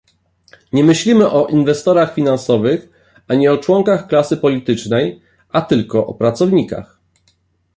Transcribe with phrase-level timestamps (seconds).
[0.73, 2.87] Nie myślimy o inwestorach finansowych
[3.27, 6.99] ani o członkach klasy politycznej, a tylko o pracownikach